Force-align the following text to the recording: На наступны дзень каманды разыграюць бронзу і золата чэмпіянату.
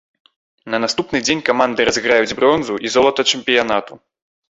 На 0.73 0.77
наступны 0.85 1.19
дзень 1.27 1.43
каманды 1.49 1.85
разыграюць 1.89 2.37
бронзу 2.39 2.79
і 2.89 2.91
золата 2.95 3.21
чэмпіянату. 3.35 3.93